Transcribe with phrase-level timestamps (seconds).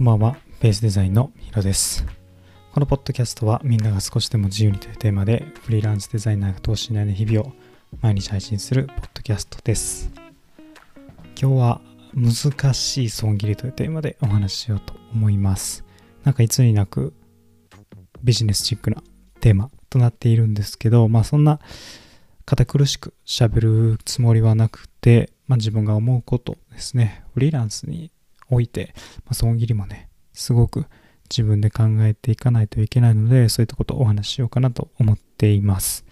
[0.00, 2.06] こんばんは、ベースデザインのヒロです。
[2.72, 7.52] このポッドキャストはみんなが少しでも自由にというテーマでフリーランスデザイナーが投資しない日々を
[8.00, 10.10] 毎日配信するポッドキャストです。
[11.38, 11.80] 今日は
[12.14, 15.84] 難しい損切りというテーマでお話ししようと思います。
[16.24, 17.12] なんかいつになく
[18.22, 19.02] ビジネスチックな
[19.40, 21.60] テーマとなっているんですけど、まあそんな
[22.46, 27.22] 堅苦しく喋るつもりはなくて、まあ自分が思うことですね。
[27.34, 28.10] フリーランスに
[28.50, 30.86] おいて、まあ、損切りもね、すごく
[31.30, 36.04] 自分で考えていかないといけないので、そういったことをお話ししようかなと思っています。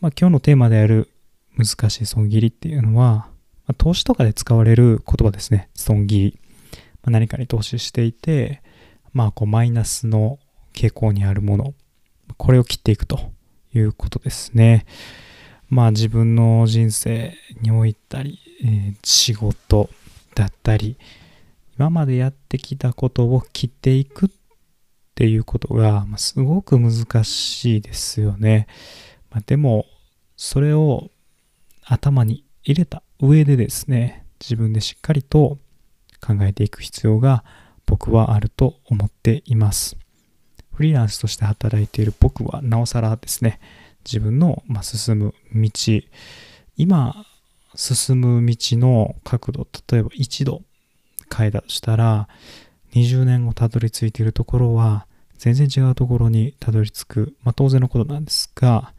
[0.00, 1.08] まあ、今日のテーマである
[1.56, 3.28] 難しい損切りっていうのは、
[3.66, 5.68] まあ、投資とかで使われる言葉ですね。
[5.74, 6.38] 損切り。
[7.02, 8.62] まあ、何かに投資していて、
[9.12, 10.38] まあ、こう、マイナスの
[10.74, 11.74] 傾向にあるもの、
[12.36, 13.32] これを切っていくと
[13.74, 14.86] いうことですね。
[15.68, 19.88] まあ、自分の人生においたり、えー仕事、
[20.34, 20.96] だったり
[21.80, 24.28] 今までやってきたことを切っていくっ
[25.14, 28.66] ていうことが、すごく難しいですよね。
[29.30, 29.86] まあ、でも
[30.36, 31.10] それを
[31.84, 35.58] 頭に入れた上でですね自分でしっかりと
[36.20, 37.44] 考えていく必要が
[37.86, 39.96] 僕はあると思っています。
[40.74, 43.58] フリーランスとして働いている僕はなおさらですね
[44.04, 45.70] 自分の進む道
[46.76, 47.26] 今
[47.74, 50.62] 進む道の角度例えば1度
[51.34, 52.28] 変えたとしたら
[52.94, 55.06] 20年後たどり着いているところは
[55.38, 58.92] 全然違うところにたどり着く、まあ、当然のことなんですが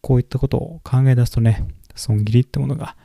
[0.00, 2.96] こういったことを考え出すとね損切りってものが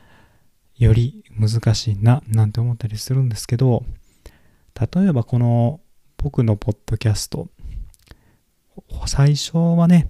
[0.76, 3.84] より難しいななんて思ったりするんですけど
[4.94, 5.80] 例えばこの
[6.16, 7.48] 僕のポッドキャスト
[9.06, 10.08] 最初はね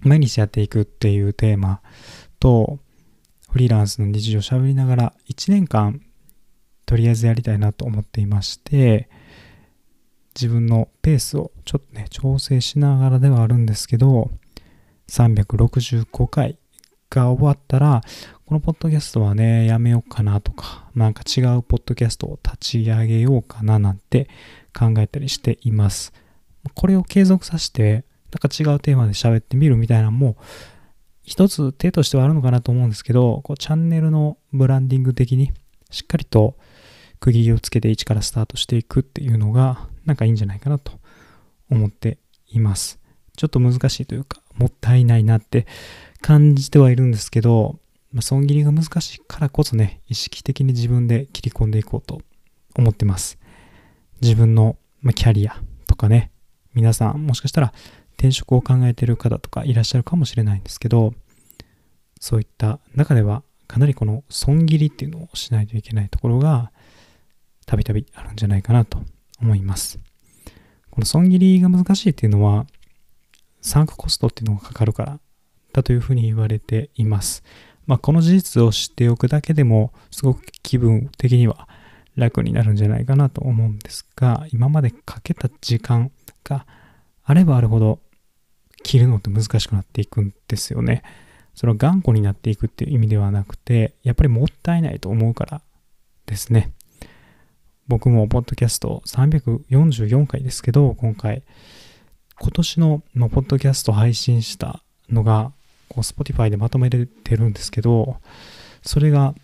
[0.00, 1.80] 毎日やっていくっていうテーマ
[2.40, 2.78] と
[3.54, 6.00] フリーランスの日常を喋りながら1年間
[6.86, 9.08] とりあえずやりたいなと思っていまして
[10.34, 14.32] 自分のペースをちょっとね調整しながらではあるんですけど
[15.08, 16.58] 365回
[17.10, 18.00] が終わったら
[18.44, 24.28] このポッドキャストはねやめようかなとかなんか違うポッドキャストを立ち上げようかななんて
[24.76, 26.12] 考えたりしています。
[26.74, 30.36] これを継続させてなんか違うテーマで喋ってみるみたいなのも
[31.24, 35.52] 一つ手としてはあるのかなと思うんですけど、こうチャンネルのブランディング的に
[35.90, 36.56] しっかりと
[37.20, 40.92] 区切りをつけて1からスタートしていくっていうのがなんかいいんじゃないかなと
[41.70, 42.18] 思って
[42.48, 43.00] います。
[43.36, 45.66] ちょっと難しいというか、もったいないなって
[46.20, 47.78] 感じてはいるんですけど、
[48.12, 52.20] まあ、損切りが難しいからこそね、意識的に自分で切り込んでいこうと
[52.76, 53.38] 思ってます。
[54.20, 56.30] 自分のまあキャリアとかね、
[56.74, 57.72] 皆さんもしかしたら
[58.16, 61.14] 転職を考えている方とかいらっしゃるかもしれないんですけど、
[62.20, 66.72] そういった中ではかなりこの損切りっていうのをしないといけないところが
[67.66, 68.98] たびたびあるんじゃないかなと
[69.40, 69.98] 思います。
[70.90, 72.66] この損切りが難しいっていうのは
[73.60, 75.18] サンクコストっていうのがかかるから
[75.72, 77.42] だというふうに言われています。
[77.86, 81.68] まあこの事実を知っておくだけでもすごく気分的には
[82.16, 86.10] 楽になるんじゃないかなと思うんですが今までかけた時間
[86.44, 86.66] が
[87.24, 88.00] あればあるほど
[88.82, 91.02] 切るのって難しくなっていくんですよね。
[91.54, 95.62] それは頑固になっていくっていう意味ではなくて、やっぱりもったいないと思うから
[96.26, 96.72] ですね。
[97.86, 101.44] 僕もポッドキャスト344回ですけど、今回、
[102.40, 105.52] 今年のポッドキャスト配信したのが、
[105.88, 108.16] こう Spotify でまとめれてるんですけど、
[108.82, 109.34] それが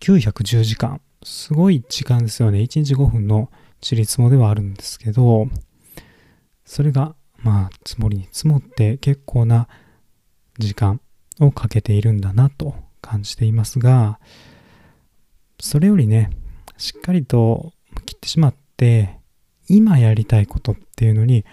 [0.00, 1.00] 910時間。
[1.24, 2.58] すごい時間ですよね。
[2.60, 5.48] 1日5分のちりつもではあるんですけど、
[6.64, 9.68] それがまあ積もりに積もって結構な
[10.58, 11.00] 時間
[11.40, 14.18] をかけているんだなと感じていますが
[15.60, 16.30] それよりね
[16.76, 17.72] しっかりと
[18.06, 19.18] 切ってしまって
[19.68, 21.44] 今やりたいことっていうのに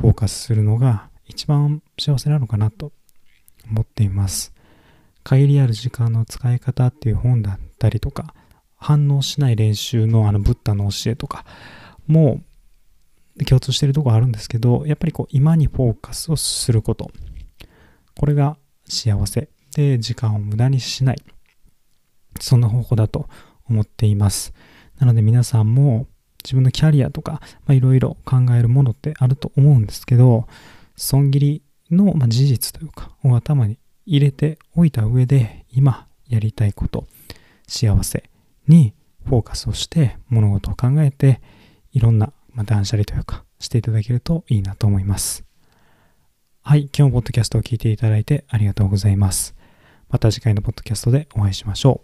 [0.00, 2.92] フォーカスするのが一番幸せなのかなと
[3.70, 4.52] 思っています。
[5.22, 8.34] 限りある時間の使い方っていう本だったりとか
[8.76, 11.46] 反応しない練習のあのブッダの教えとか
[12.06, 12.44] もう
[13.46, 17.10] 共通してるとこあるんですけどやっぱりこう今にフォーカスをすること。
[18.16, 19.48] これが幸せ。
[19.74, 21.22] で時間を無駄にしない。
[22.40, 23.28] そんな方法だと
[23.68, 24.52] 思っています。
[24.98, 26.06] なので皆さんも
[26.44, 30.46] 自分のキャリアとかいろいろ考えるものってあると思うんですけど
[30.94, 37.06] 損切りの、事実というかを頭に入れておいた上で今やりたいこと
[37.66, 38.30] 幸せ
[38.68, 38.94] に
[39.24, 41.40] フォーカスをして物事を考えて
[41.92, 45.44] いろんな、まあ、断捨離というかしていただけるといいなと思います
[46.66, 49.54] はい、今日もポッドキャストを聞いていただいてありがとうございます。
[50.08, 52.00] また次回のポッドキャストでお会いしましょ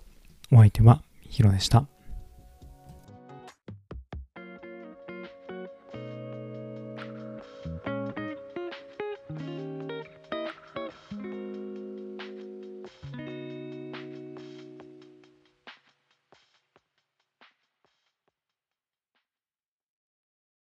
[0.51, 0.57] う。
[0.57, 1.87] お相手はヒロでした。